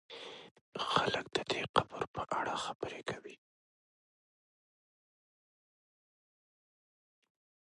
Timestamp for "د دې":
1.35-1.61